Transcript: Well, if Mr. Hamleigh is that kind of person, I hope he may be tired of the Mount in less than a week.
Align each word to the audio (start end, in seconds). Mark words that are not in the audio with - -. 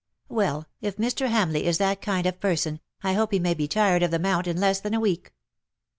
Well, 0.29 0.65
if 0.81 0.97
Mr. 0.97 1.27
Hamleigh 1.29 1.65
is 1.67 1.77
that 1.77 2.01
kind 2.01 2.25
of 2.25 2.39
person, 2.39 2.79
I 3.03 3.13
hope 3.13 3.31
he 3.33 3.37
may 3.37 3.53
be 3.53 3.67
tired 3.67 4.01
of 4.01 4.09
the 4.09 4.17
Mount 4.17 4.47
in 4.47 4.59
less 4.59 4.79
than 4.79 4.95
a 4.95 4.99
week. 4.99 5.31